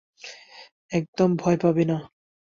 একদম 0.91 1.29
ভয় 1.35 1.57
পাবি 1.57 1.85
না। 1.85 1.97